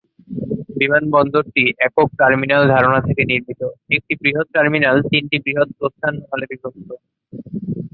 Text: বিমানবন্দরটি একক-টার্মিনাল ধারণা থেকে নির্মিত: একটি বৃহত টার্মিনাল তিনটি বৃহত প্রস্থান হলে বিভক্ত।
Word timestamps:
বিমানবন্দরটি 0.79 1.63
একক-টার্মিনাল 1.87 2.63
ধারণা 2.73 2.99
থেকে 3.07 3.21
নির্মিত: 3.31 3.61
একটি 3.95 4.13
বৃহত 4.21 4.47
টার্মিনাল 4.55 4.97
তিনটি 5.09 5.37
বৃহত 5.45 5.69
প্রস্থান 5.79 6.13
হলে 6.29 6.45
বিভক্ত। 6.51 6.89